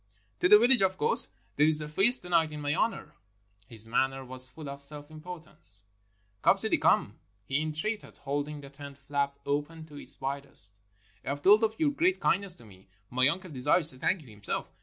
[0.39, 1.29] "To the village, of course.
[1.57, 3.13] There is a feast to night in my honor."
[3.67, 5.83] His manner was full of self importance.
[6.41, 10.79] "Come, Sidi, come," he entreated, holding the tent flap open to its widest.
[11.23, 12.87] "I have told of your great kind ness to me.
[13.11, 14.71] My uncle desires to thank you himself.